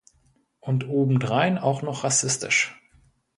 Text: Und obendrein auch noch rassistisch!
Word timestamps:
Und 0.61 0.87
obendrein 0.89 1.59
auch 1.59 1.83
noch 1.83 2.03
rassistisch! 2.03 2.75